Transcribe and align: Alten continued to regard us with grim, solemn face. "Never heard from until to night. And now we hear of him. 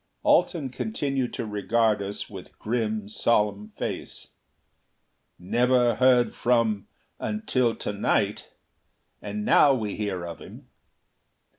Alten 0.25 0.69
continued 0.69 1.31
to 1.35 1.45
regard 1.45 2.01
us 2.01 2.27
with 2.27 2.57
grim, 2.57 3.07
solemn 3.07 3.69
face. 3.77 4.29
"Never 5.37 5.93
heard 5.93 6.33
from 6.33 6.87
until 7.19 7.75
to 7.75 7.93
night. 7.93 8.49
And 9.21 9.45
now 9.45 9.75
we 9.75 9.95
hear 9.95 10.25
of 10.25 10.39
him. 10.41 10.69